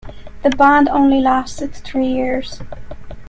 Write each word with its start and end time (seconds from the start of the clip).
The 0.41 0.49
band 0.49 0.89
only 0.89 1.21
lasted 1.21 1.75
three 1.75 2.07
years. 2.07 2.59